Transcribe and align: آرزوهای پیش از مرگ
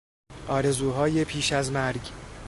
آرزوهای 0.47 1.25
پیش 1.25 1.53
از 1.53 1.71
مرگ 1.71 2.01